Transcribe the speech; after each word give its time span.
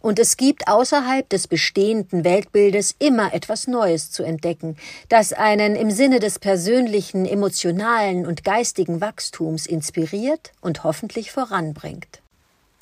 und 0.00 0.18
es 0.18 0.36
gibt 0.36 0.66
außerhalb 0.66 1.28
des 1.28 1.46
bestehenden 1.46 2.24
Weltbildes 2.24 2.94
immer 2.98 3.32
etwas 3.34 3.66
Neues 3.66 4.10
zu 4.10 4.22
entdecken, 4.22 4.76
das 5.08 5.32
einen 5.32 5.76
im 5.76 5.90
Sinne 5.90 6.20
des 6.20 6.38
persönlichen, 6.38 7.26
emotionalen 7.26 8.26
und 8.26 8.44
geistigen 8.44 9.00
Wachstums 9.00 9.66
inspiriert 9.66 10.52
und 10.60 10.84
hoffentlich 10.84 11.30
voranbringt. 11.32 12.20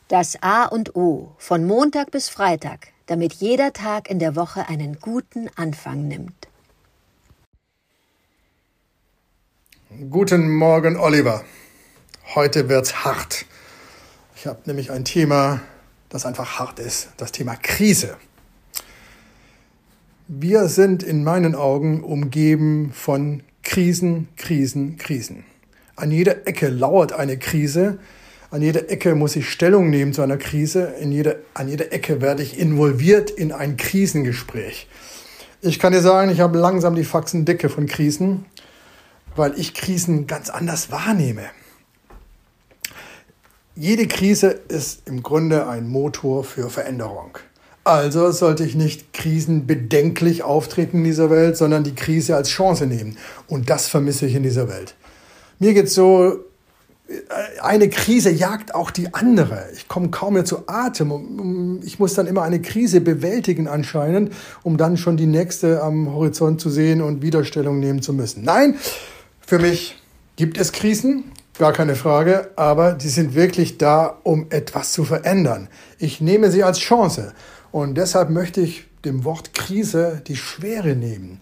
Das 0.09 0.39
A 0.43 0.65
und 0.65 0.97
O 0.97 1.35
von 1.37 1.67
Montag 1.67 2.11
bis 2.11 2.29
Freitag, 2.29 2.89
damit 3.07 3.35
jeder 3.35 3.73
Tag 3.73 4.09
in 4.09 4.19
der 4.19 4.37
Woche 4.37 4.69
einen 4.69 4.99
guten 5.01 5.51
Anfang 5.57 6.09
nimmt. 6.09 6.49
Guten 10.11 10.51
Morgen, 10.55 10.97
Oliver. 10.97 11.45
Heute 12.35 12.69
wird's 12.69 13.05
hart. 13.05 13.47
Ich 14.37 14.47
habe 14.47 14.61
nämlich 14.67 14.91
ein 14.91 15.05
Thema, 15.05 15.61
das 16.09 16.27
einfach 16.27 16.59
hart 16.59 16.79
ist, 16.79 17.09
das 17.17 17.33
Thema 17.33 17.57
Krise. 17.57 18.17
Wir 20.27 20.69
sind 20.69 21.03
in 21.03 21.25
meinen 21.25 21.55
Augen 21.55 22.03
umgeben 22.03 22.93
von 22.93 23.43
Krisen, 23.63 24.29
Krisen, 24.37 24.97
Krisen. 24.97 25.45
An 25.97 26.11
jeder 26.11 26.47
Ecke 26.47 26.69
lauert 26.69 27.13
eine 27.13 27.39
Krise, 27.39 27.99
an 28.51 28.63
jeder 28.63 28.91
Ecke 28.91 29.15
muss 29.15 29.37
ich 29.37 29.51
Stellung 29.51 29.91
nehmen 29.91 30.15
zu 30.15 30.23
einer 30.23 30.39
Krise, 30.39 30.95
in 31.01 31.13
jeder, 31.13 31.37
an 31.53 31.69
jeder 31.69 31.93
Ecke 31.93 32.23
werde 32.23 32.43
ich 32.43 32.59
involviert 32.59 33.31
in 33.31 33.53
ein 33.53 33.77
Krisengespräch. 33.77 34.89
Ich 35.61 35.79
kann 35.79 35.93
dir 35.93 36.01
sagen, 36.01 36.31
ich 36.31 36.41
habe 36.41 36.57
langsam 36.57 36.95
die 36.95 37.05
Faxen 37.05 37.45
dicke 37.45 37.69
von 37.69 37.87
Krisen, 37.87 38.47
weil 39.37 39.59
ich 39.59 39.75
Krisen 39.75 40.27
ganz 40.27 40.49
anders 40.49 40.91
wahrnehme. 40.91 41.43
Jede 43.81 44.09
Krise 44.09 44.59
ist 44.67 45.03
im 45.07 45.23
Grunde 45.23 45.69
ein 45.69 45.87
Motor 45.87 46.43
für 46.43 46.69
Veränderung. 46.69 47.39
Also 47.85 48.33
sollte 48.33 48.65
ich 48.65 48.75
nicht 48.75 49.13
krisenbedenklich 49.13 50.43
auftreten 50.43 50.99
in 50.99 51.05
dieser 51.05 51.31
Welt, 51.31 51.57
sondern 51.57 51.85
die 51.85 51.95
Krise 51.95 52.35
als 52.35 52.49
Chance 52.49 52.87
nehmen. 52.87 53.17
Und 53.47 53.71
das 53.71 53.87
vermisse 53.87 54.27
ich 54.27 54.35
in 54.35 54.43
dieser 54.43 54.69
Welt. 54.69 54.97
Mir 55.61 55.75
geht 55.75 55.89
so, 55.89 56.41
eine 57.63 57.89
Krise 57.89 58.31
jagt 58.31 58.75
auch 58.75 58.91
die 58.91 59.15
andere. 59.15 59.69
Ich 59.73 59.87
komme 59.87 60.09
kaum 60.09 60.35
mehr 60.35 60.45
zu 60.45 60.65
Atem. 60.67 61.81
Ich 61.85 62.01
muss 62.01 62.15
dann 62.15 62.27
immer 62.27 62.43
eine 62.43 62.61
Krise 62.61 63.01
bewältigen 63.01 63.69
anscheinend, 63.69 64.33
um 64.65 64.77
dann 64.77 64.97
schon 64.97 65.17
die 65.17 65.27
nächste 65.27 65.85
am 65.85 66.13
Horizont 66.13 66.61
zu 66.61 66.69
sehen 66.69 67.01
und 67.01 67.23
Widerstellung 67.23 67.79
nehmen 67.79 68.03
zu 68.03 68.13
müssen. 68.13 68.43
Nein, 68.43 68.75
für 69.41 69.61
mich 69.61 70.03
gibt 70.35 70.59
es 70.59 70.73
Krisen, 70.73 71.31
Gar 71.59 71.73
keine 71.73 71.97
Frage, 71.97 72.53
aber 72.55 72.93
die 72.93 73.09
sind 73.09 73.35
wirklich 73.35 73.79
da, 73.79 74.21
um 74.23 74.47
etwas 74.51 74.93
zu 74.93 75.05
verändern. 75.05 75.67
Ich 75.99 76.21
nehme 76.21 76.53
sie 76.53 76.63
als 76.63 76.79
Chance 76.79 77.33
und 77.73 77.97
deshalb 77.97 78.31
möchte 78.31 78.61
ich 78.61 78.87
dem 79.05 79.25
Wort 79.25 79.55
Krise 79.55 80.23
die 80.25 80.37
Schwere 80.37 80.95
nehmen. 80.95 81.41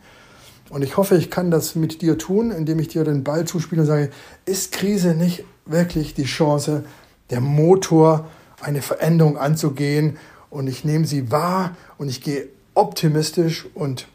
Und 0.71 0.81
ich 0.81 0.97
hoffe, 0.97 1.19
ich 1.19 1.31
kann 1.31 1.51
das 1.51 1.75
mit 1.75 2.01
dir 2.01 2.17
tun, 2.17 2.51
indem 2.51 2.79
ich 2.79 2.89
dir 2.89 3.05
den 3.05 3.25
Ball 3.25 3.45
zuspiele 3.45 3.83
und 3.83 3.87
sage, 3.87 4.09
ist 4.47 4.73
Krise 4.73 5.15
nicht 5.15 5.45
wirklich 5.67 6.15
die 6.15 6.25
Chance, 6.25 6.85
der 7.29 7.43
Motor, 7.43 8.27
eine 8.63 8.81
Veränderung 8.81 9.37
anzugehen? 9.37 10.17
Und 10.49 10.67
ich 10.67 10.83
nehme 10.83 11.07
sie 11.07 11.31
wahr 11.31 11.77
und 11.99 12.09
ich 12.09 12.23
gehe 12.23 12.49
optimistisch 12.73 13.67
und 13.75 14.09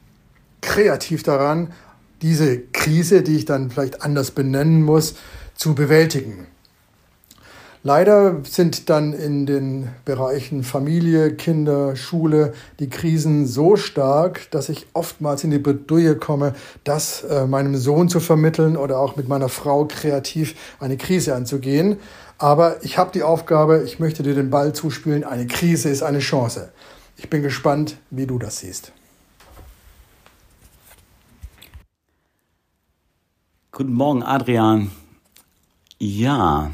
kreativ 0.62 1.22
daran, 1.22 1.74
diese 2.24 2.60
Krise, 2.60 3.22
die 3.22 3.36
ich 3.36 3.46
dann 3.46 3.70
vielleicht 3.70 4.02
anders 4.02 4.32
benennen 4.32 4.82
muss, 4.82 5.16
zu 5.62 5.76
bewältigen. 5.76 6.48
Leider 7.84 8.44
sind 8.44 8.90
dann 8.90 9.14
in 9.14 9.46
den 9.46 9.90
Bereichen 10.06 10.64
Familie, 10.64 11.36
Kinder, 11.36 11.96
Schule 11.96 12.56
die 12.80 12.90
Krisen 12.90 13.46
so 13.46 13.76
stark, 13.76 14.50
dass 14.50 14.70
ich 14.70 14.88
oftmals 14.94 15.44
in 15.44 15.52
die 15.52 15.60
Bredouille 15.60 16.16
komme, 16.16 16.56
das 16.84 17.22
äh, 17.22 17.46
meinem 17.46 17.78
Sohn 17.78 18.10
zu 18.10 18.20
vermitteln 18.20 18.76
oder 18.76 18.98
auch 18.98 19.18
mit 19.18 19.28
meiner 19.28 19.50
Frau 19.50 19.86
kreativ 19.86 20.56
eine 20.80 20.98
Krise 20.98 21.36
anzugehen. 21.36 21.98
Aber 22.40 22.84
ich 22.84 22.98
habe 22.98 23.12
die 23.12 23.22
Aufgabe, 23.22 23.84
ich 23.86 24.00
möchte 24.00 24.24
dir 24.24 24.34
den 24.34 24.50
Ball 24.50 24.74
zuspielen. 24.74 25.24
Eine 25.24 25.46
Krise 25.46 25.90
ist 25.90 26.02
eine 26.02 26.20
Chance. 26.20 26.72
Ich 27.18 27.30
bin 27.30 27.44
gespannt, 27.44 27.98
wie 28.10 28.26
du 28.26 28.40
das 28.40 28.62
siehst. 28.62 28.94
Guten 33.72 33.94
Morgen, 33.94 34.24
Adrian. 34.24 34.90
Ja, 36.04 36.72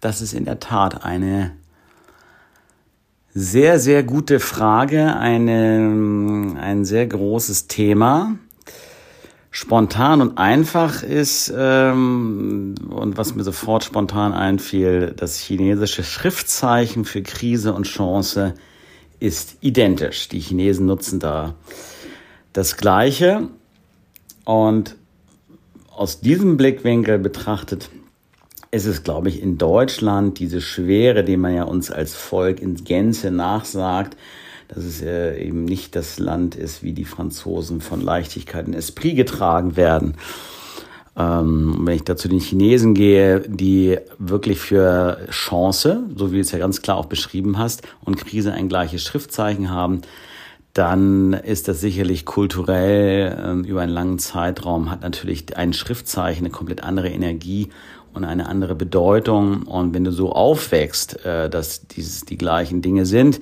das 0.00 0.20
ist 0.20 0.32
in 0.32 0.44
der 0.44 0.60
Tat 0.60 1.04
eine 1.04 1.56
sehr, 3.34 3.80
sehr 3.80 4.04
gute 4.04 4.38
Frage, 4.38 5.16
eine, 5.16 6.54
ein 6.60 6.84
sehr 6.84 7.08
großes 7.08 7.66
Thema. 7.66 8.36
Spontan 9.50 10.20
und 10.20 10.38
einfach 10.38 11.02
ist, 11.02 11.52
ähm, 11.52 12.76
und 12.88 13.16
was 13.16 13.34
mir 13.34 13.42
sofort 13.42 13.82
spontan 13.82 14.32
einfiel, 14.32 15.14
das 15.16 15.40
chinesische 15.40 16.04
Schriftzeichen 16.04 17.04
für 17.04 17.22
Krise 17.22 17.74
und 17.74 17.88
Chance 17.88 18.54
ist 19.18 19.56
identisch. 19.62 20.28
Die 20.28 20.38
Chinesen 20.38 20.86
nutzen 20.86 21.18
da 21.18 21.56
das 22.52 22.76
Gleiche. 22.76 23.48
Und 24.44 24.94
aus 25.90 26.20
diesem 26.20 26.56
Blickwinkel 26.56 27.18
betrachtet 27.18 27.90
es 28.70 28.86
ist, 28.86 29.04
glaube 29.04 29.28
ich, 29.28 29.42
in 29.42 29.58
Deutschland 29.58 30.38
diese 30.38 30.60
Schwere, 30.60 31.24
die 31.24 31.36
man 31.36 31.54
ja 31.54 31.64
uns 31.64 31.90
als 31.90 32.14
Volk 32.14 32.60
in 32.60 32.74
Gänze 32.84 33.30
nachsagt, 33.30 34.16
dass 34.68 34.84
es 34.84 35.00
äh, 35.00 35.42
eben 35.42 35.64
nicht 35.64 35.96
das 35.96 36.18
Land 36.18 36.54
ist, 36.54 36.82
wie 36.82 36.92
die 36.92 37.06
Franzosen 37.06 37.80
von 37.80 38.02
Leichtigkeit 38.02 38.66
und 38.66 38.74
Esprit 38.74 39.16
getragen 39.16 39.76
werden. 39.76 40.14
Ähm, 41.16 41.78
wenn 41.80 41.96
ich 41.96 42.04
da 42.04 42.16
zu 42.16 42.28
den 42.28 42.40
Chinesen 42.40 42.92
gehe, 42.92 43.40
die 43.40 43.98
wirklich 44.18 44.58
für 44.58 45.26
Chance, 45.30 46.04
so 46.14 46.30
wie 46.30 46.36
du 46.36 46.40
es 46.42 46.52
ja 46.52 46.58
ganz 46.58 46.82
klar 46.82 46.98
auch 46.98 47.06
beschrieben 47.06 47.58
hast, 47.58 47.82
und 48.04 48.18
Krise 48.18 48.52
ein 48.52 48.68
gleiches 48.68 49.02
Schriftzeichen 49.02 49.70
haben, 49.70 50.02
dann 50.74 51.32
ist 51.32 51.66
das 51.66 51.80
sicherlich 51.80 52.24
kulturell 52.26 53.64
äh, 53.64 53.68
über 53.68 53.80
einen 53.80 53.92
langen 53.92 54.18
Zeitraum, 54.18 54.90
hat 54.90 55.00
natürlich 55.00 55.56
ein 55.56 55.72
Schriftzeichen 55.72 56.44
eine 56.44 56.52
komplett 56.52 56.84
andere 56.84 57.08
Energie 57.08 57.70
und 58.14 58.24
eine 58.24 58.46
andere 58.46 58.74
Bedeutung. 58.74 59.62
Und 59.62 59.94
wenn 59.94 60.04
du 60.04 60.12
so 60.12 60.32
aufwächst, 60.32 61.24
äh, 61.24 61.48
dass 61.48 61.86
dieses 61.88 62.22
die 62.22 62.38
gleichen 62.38 62.82
Dinge 62.82 63.06
sind, 63.06 63.40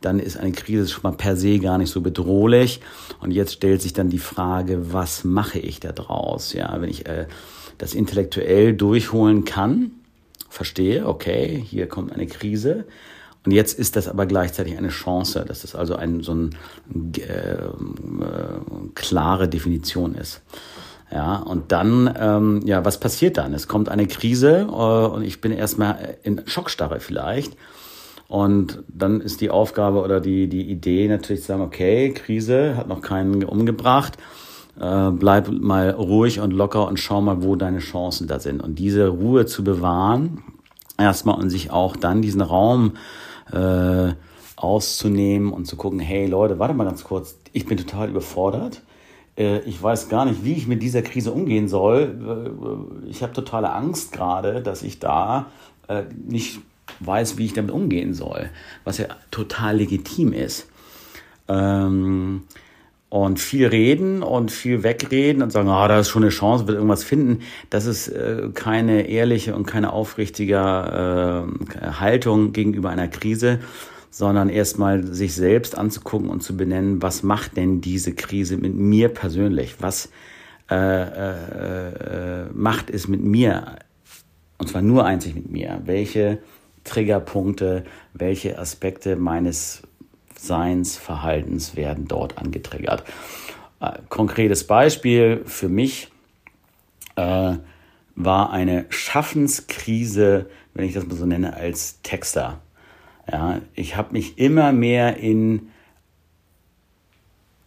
dann 0.00 0.18
ist 0.18 0.36
eine 0.36 0.52
Krise 0.52 0.88
schon 0.88 1.02
mal 1.02 1.16
per 1.16 1.36
se 1.36 1.58
gar 1.58 1.78
nicht 1.78 1.90
so 1.90 2.00
bedrohlich. 2.00 2.80
Und 3.20 3.30
jetzt 3.30 3.52
stellt 3.52 3.82
sich 3.82 3.92
dann 3.92 4.10
die 4.10 4.18
Frage, 4.18 4.92
was 4.92 5.24
mache 5.24 5.58
ich 5.58 5.80
da 5.80 5.92
draus? 5.92 6.52
Ja, 6.52 6.80
wenn 6.80 6.90
ich 6.90 7.06
äh, 7.06 7.26
das 7.78 7.94
intellektuell 7.94 8.74
durchholen 8.74 9.44
kann, 9.44 9.92
verstehe, 10.48 11.06
okay, 11.06 11.62
hier 11.64 11.86
kommt 11.86 12.12
eine 12.12 12.26
Krise. 12.26 12.84
Und 13.44 13.52
jetzt 13.52 13.78
ist 13.78 13.94
das 13.94 14.08
aber 14.08 14.26
gleichzeitig 14.26 14.76
eine 14.76 14.88
Chance, 14.88 15.44
dass 15.46 15.62
das 15.62 15.76
also 15.76 15.94
ein, 15.94 16.22
so 16.22 16.32
eine 16.32 16.50
äh, 17.16 17.22
äh, 17.22 18.60
klare 18.94 19.48
Definition 19.48 20.16
ist. 20.16 20.42
Ja, 21.10 21.36
und 21.36 21.70
dann, 21.70 22.12
ähm, 22.18 22.62
ja, 22.64 22.84
was 22.84 22.98
passiert 22.98 23.36
dann? 23.38 23.54
Es 23.54 23.68
kommt 23.68 23.88
eine 23.88 24.06
Krise 24.08 24.66
äh, 24.68 24.72
und 24.72 25.22
ich 25.22 25.40
bin 25.40 25.52
erstmal 25.52 26.18
in 26.24 26.42
Schockstarre 26.46 27.00
vielleicht. 27.00 27.56
Und 28.28 28.82
dann 28.88 29.20
ist 29.20 29.40
die 29.40 29.50
Aufgabe 29.50 30.02
oder 30.02 30.20
die, 30.20 30.48
die 30.48 30.68
Idee 30.68 31.06
natürlich 31.06 31.42
zu 31.42 31.48
sagen, 31.48 31.62
okay, 31.62 32.12
Krise 32.12 32.76
hat 32.76 32.88
noch 32.88 33.02
keinen 33.02 33.44
umgebracht. 33.44 34.18
Äh, 34.80 35.10
bleib 35.12 35.48
mal 35.48 35.90
ruhig 35.90 36.40
und 36.40 36.50
locker 36.50 36.88
und 36.88 36.98
schau 36.98 37.20
mal, 37.20 37.42
wo 37.42 37.54
deine 37.54 37.78
Chancen 37.78 38.26
da 38.26 38.40
sind. 38.40 38.60
Und 38.60 38.80
diese 38.80 39.06
Ruhe 39.08 39.46
zu 39.46 39.62
bewahren, 39.62 40.42
erstmal 40.98 41.38
und 41.38 41.50
sich 41.50 41.70
auch 41.70 41.94
dann 41.94 42.20
diesen 42.20 42.40
Raum 42.40 42.94
äh, 43.52 44.12
auszunehmen 44.56 45.52
und 45.52 45.66
zu 45.66 45.76
gucken, 45.76 46.00
hey 46.00 46.26
Leute, 46.26 46.58
warte 46.58 46.74
mal 46.74 46.84
ganz 46.84 47.04
kurz, 47.04 47.38
ich 47.52 47.64
bin 47.64 47.78
total 47.78 48.08
überfordert 48.08 48.82
ich 49.36 49.82
weiß 49.82 50.08
gar 50.08 50.24
nicht, 50.24 50.44
wie 50.44 50.54
ich 50.54 50.66
mit 50.66 50.82
dieser 50.82 51.02
Krise 51.02 51.32
umgehen 51.32 51.68
soll. 51.68 52.88
Äh, 53.04 53.08
ich 53.08 53.22
habe 53.22 53.32
totale 53.32 53.72
Angst 53.72 54.12
gerade, 54.12 54.62
dass 54.62 54.82
ich 54.82 54.98
da 54.98 55.46
äh, 55.88 56.04
nicht 56.26 56.60
weiß, 57.00 57.36
wie 57.36 57.46
ich 57.46 57.52
damit 57.52 57.70
umgehen 57.70 58.14
soll, 58.14 58.50
was 58.84 58.98
ja 58.98 59.06
total 59.30 59.76
legitim 59.76 60.32
ist. 60.32 60.68
Ähm, 61.48 62.42
und 63.08 63.38
viel 63.38 63.66
reden 63.68 64.22
und 64.22 64.50
viel 64.50 64.82
wegreden 64.82 65.42
und 65.42 65.50
sagen, 65.52 65.68
ah, 65.68 65.86
da 65.86 66.00
ist 66.00 66.08
schon 66.08 66.24
eine 66.24 66.30
Chance, 66.30 66.66
wird 66.66 66.76
irgendwas 66.76 67.04
finden, 67.04 67.42
das 67.70 67.86
ist 67.86 68.08
äh, 68.08 68.48
keine 68.52 69.02
ehrliche 69.08 69.54
und 69.54 69.64
keine 69.64 69.92
aufrichtige 69.92 70.56
äh, 70.56 71.86
Haltung 72.00 72.52
gegenüber 72.52 72.90
einer 72.90 73.06
Krise, 73.08 73.60
sondern 74.10 74.48
erstmal 74.48 75.04
sich 75.04 75.34
selbst 75.34 75.76
anzugucken 75.76 76.28
und 76.28 76.42
zu 76.42 76.56
benennen, 76.56 77.02
was 77.02 77.22
macht 77.22 77.56
denn 77.56 77.80
diese 77.80 78.14
Krise 78.14 78.56
mit 78.56 78.74
mir 78.74 79.08
persönlich? 79.08 79.76
Was 79.80 80.10
äh, 80.70 80.74
äh, 80.74 82.44
äh, 82.44 82.46
macht 82.52 82.90
es 82.90 83.08
mit 83.08 83.22
mir? 83.22 83.76
Und 84.58 84.68
zwar 84.68 84.82
nur 84.82 85.04
einzig 85.04 85.34
mit 85.34 85.50
mir. 85.50 85.82
Welche 85.84 86.38
Triggerpunkte, 86.84 87.84
welche 88.14 88.58
Aspekte 88.58 89.16
meines 89.16 89.82
Seins, 90.38 90.96
Verhaltens 90.96 91.76
werden 91.76 92.08
dort 92.08 92.38
angetriggert. 92.38 93.04
Äh, 93.80 93.98
konkretes 94.08 94.66
Beispiel 94.66 95.42
für 95.44 95.68
mich 95.68 96.08
äh, 97.16 97.54
war 98.14 98.50
eine 98.50 98.86
Schaffenskrise, 98.88 100.46
wenn 100.74 100.86
ich 100.86 100.94
das 100.94 101.06
mal 101.06 101.16
so 101.16 101.26
nenne, 101.26 101.54
als 101.54 102.00
Texter. 102.02 102.60
Ja, 103.30 103.60
ich 103.74 103.96
habe 103.96 104.12
mich 104.12 104.38
immer 104.38 104.72
mehr 104.72 105.16
in 105.16 105.68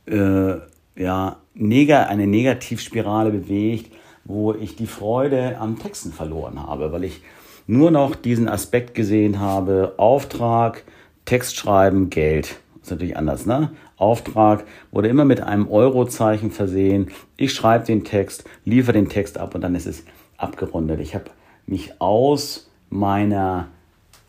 äh, 0.05 0.57
ja, 0.95 1.37
neg 1.53 1.91
eine 1.91 2.27
Negativspirale 2.27 3.31
bewegt, 3.31 3.93
wo 4.25 4.53
ich 4.53 4.75
die 4.75 4.87
Freude 4.87 5.57
am 5.59 5.79
Texten 5.79 6.11
verloren 6.11 6.61
habe, 6.61 6.91
weil 6.91 7.03
ich 7.03 7.21
nur 7.67 7.91
noch 7.91 8.15
diesen 8.15 8.47
Aspekt 8.47 8.95
gesehen 8.95 9.39
habe, 9.39 9.93
Auftrag, 9.97 10.83
Text 11.25 11.55
schreiben, 11.55 12.09
Geld. 12.09 12.59
Ist 12.81 12.91
natürlich 12.91 13.17
anders, 13.17 13.45
ne? 13.45 13.71
Auftrag 13.97 14.65
wurde 14.91 15.09
immer 15.09 15.25
mit 15.25 15.41
einem 15.41 15.67
Eurozeichen 15.67 16.51
versehen. 16.51 17.11
Ich 17.37 17.53
schreibe 17.53 17.85
den 17.85 18.03
Text, 18.03 18.45
liefere 18.63 18.93
den 18.93 19.09
Text 19.09 19.37
ab 19.37 19.55
und 19.55 19.61
dann 19.61 19.75
ist 19.75 19.85
es 19.85 20.05
abgerundet. 20.37 21.01
Ich 21.01 21.15
habe 21.15 21.25
mich 21.67 21.99
aus 21.99 22.71
meiner 22.89 23.67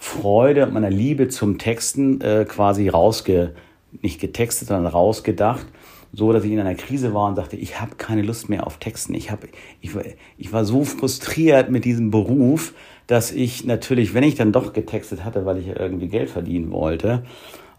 Freude 0.01 0.67
und 0.67 0.73
meiner 0.73 0.91
Liebe 0.91 1.29
zum 1.29 1.59
Texten 1.59 2.21
äh, 2.21 2.45
quasi 2.49 2.89
rausge, 2.89 3.55
nicht 4.03 4.21
getextet, 4.21 4.69
sondern 4.69 4.87
rausgedacht 4.87 5.67
so, 6.13 6.33
dass 6.33 6.45
ich 6.45 6.51
in 6.51 6.59
einer 6.59 6.75
Krise 6.75 7.15
war 7.15 7.29
und 7.29 7.37
sagte, 7.37 7.57
ich 7.57 7.81
habe 7.81 7.95
keine 7.97 8.23
Lust 8.23 8.49
mehr 8.49 8.67
auf 8.67 8.79
Texten. 8.79 9.15
Ich, 9.15 9.31
hab, 9.31 9.45
ich, 9.81 9.93
ich 10.39 10.53
war 10.53 10.65
so 10.65 10.85
frustriert 10.85 11.71
mit 11.71 11.85
diesem 11.85 12.11
Beruf, 12.11 12.75
dass 13.07 13.31
ich 13.31 13.65
natürlich, 13.65 14.13
wenn 14.13 14.25
ich 14.25 14.35
dann 14.35 14.53
doch 14.53 14.73
getextet 14.73 15.25
hatte, 15.25 15.47
weil 15.47 15.59
ich 15.59 15.69
irgendwie 15.69 16.09
Geld 16.09 16.31
verdienen 16.31 16.73
wollte 16.73 17.23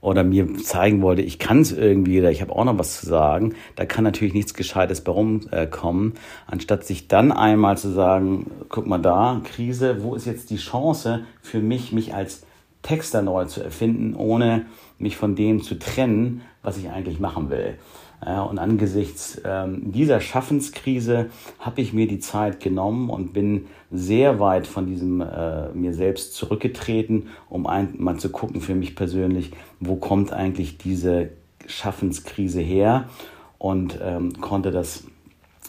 oder 0.01 0.23
mir 0.23 0.57
zeigen 0.57 1.01
wollte, 1.01 1.21
ich 1.21 1.39
kann 1.39 1.61
es 1.61 1.71
irgendwie 1.71 2.19
oder 2.19 2.31
ich 2.31 2.41
habe 2.41 2.55
auch 2.55 2.65
noch 2.65 2.77
was 2.77 2.99
zu 2.99 3.05
sagen, 3.05 3.53
da 3.75 3.85
kann 3.85 4.03
natürlich 4.03 4.33
nichts 4.33 4.55
Gescheites 4.55 5.01
bei 5.01 5.11
rumkommen, 5.11 6.13
anstatt 6.47 6.83
sich 6.85 7.07
dann 7.07 7.31
einmal 7.31 7.77
zu 7.77 7.89
sagen, 7.89 8.49
guck 8.69 8.87
mal 8.87 8.97
da, 8.97 9.41
Krise, 9.43 10.03
wo 10.03 10.15
ist 10.15 10.25
jetzt 10.25 10.49
die 10.49 10.57
Chance 10.57 11.23
für 11.41 11.59
mich, 11.59 11.91
mich 11.91 12.15
als 12.15 12.43
Texter 12.81 13.21
neu 13.21 13.45
zu 13.45 13.61
erfinden, 13.61 14.15
ohne 14.15 14.65
mich 14.97 15.17
von 15.17 15.35
dem 15.35 15.61
zu 15.61 15.77
trennen, 15.77 16.41
was 16.63 16.77
ich 16.77 16.89
eigentlich 16.89 17.19
machen 17.19 17.49
will. 17.49 17.75
Und 18.23 18.59
angesichts 18.59 19.41
ähm, 19.43 19.91
dieser 19.91 20.21
Schaffenskrise 20.21 21.31
habe 21.57 21.81
ich 21.81 21.91
mir 21.91 22.07
die 22.07 22.19
Zeit 22.19 22.59
genommen 22.59 23.09
und 23.09 23.33
bin 23.33 23.65
sehr 23.89 24.39
weit 24.39 24.67
von 24.67 24.85
diesem 24.85 25.21
äh, 25.21 25.69
mir 25.73 25.95
selbst 25.95 26.35
zurückgetreten, 26.35 27.29
um 27.49 27.65
ein, 27.65 27.95
mal 27.97 28.17
zu 28.17 28.29
gucken 28.29 28.61
für 28.61 28.75
mich 28.75 28.95
persönlich, 28.95 29.51
wo 29.79 29.95
kommt 29.95 30.31
eigentlich 30.33 30.77
diese 30.77 31.31
Schaffenskrise 31.65 32.61
her 32.61 33.09
und 33.57 33.99
ähm, 34.03 34.39
konnte 34.39 34.69
das 34.69 35.03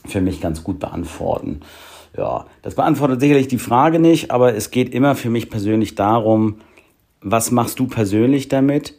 für 0.06 0.20
mich 0.20 0.42
ganz 0.42 0.62
gut 0.62 0.78
beantworten. 0.78 1.60
Ja, 2.16 2.46
das 2.60 2.74
beantwortet 2.74 3.20
sicherlich 3.20 3.48
die 3.48 3.58
Frage 3.58 3.98
nicht, 3.98 4.30
aber 4.30 4.54
es 4.54 4.70
geht 4.70 4.92
immer 4.92 5.14
für 5.14 5.30
mich 5.30 5.48
persönlich 5.48 5.94
darum, 5.94 6.56
was 7.22 7.50
machst 7.50 7.78
du 7.78 7.86
persönlich 7.86 8.48
damit 8.48 8.98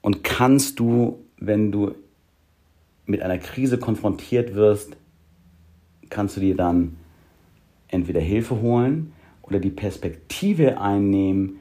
und 0.00 0.24
kannst 0.24 0.80
du, 0.80 1.24
wenn 1.38 1.72
du 1.72 1.94
mit 3.06 3.22
einer 3.22 3.38
Krise 3.38 3.78
konfrontiert 3.78 4.54
wirst, 4.54 4.96
kannst 6.10 6.36
du 6.36 6.40
dir 6.40 6.56
dann 6.56 6.96
entweder 7.88 8.20
Hilfe 8.20 8.60
holen 8.60 9.12
oder 9.42 9.58
die 9.58 9.70
Perspektive 9.70 10.80
einnehmen, 10.80 11.60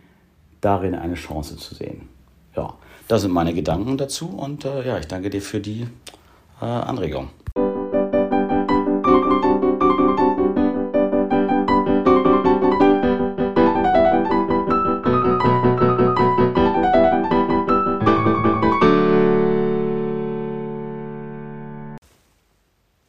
darin 0.62 0.96
eine 0.96 1.14
Chance 1.14 1.58
zu 1.58 1.76
sehen. 1.76 2.10
Ja, 2.56 2.74
das 3.08 3.22
sind 3.22 3.32
meine 3.32 3.54
Gedanken 3.54 3.98
dazu 3.98 4.28
und 4.28 4.66
äh, 4.66 4.86
ja, 4.86 4.98
ich 4.98 5.08
danke 5.08 5.30
dir 5.30 5.42
für 5.42 5.60
die 5.60 5.88
äh, 6.62 6.66
Anregung. 6.66 7.30